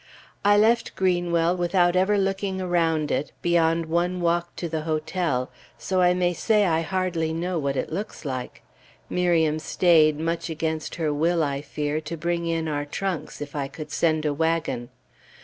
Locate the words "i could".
13.55-13.91